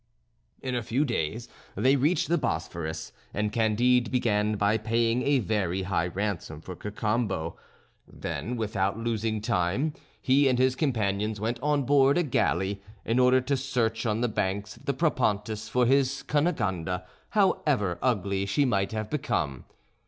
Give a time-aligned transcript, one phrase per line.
[0.63, 5.83] In a few days they reached the Bosphorus, and Candide began by paying a very
[5.83, 7.55] high ransom for Cacambo.
[8.07, 13.41] Then without losing time, he and his companions went on board a galley, in order
[13.41, 17.03] to search on the banks of the Propontis for his Cunegonde,
[17.37, 19.65] however ugly she might have become.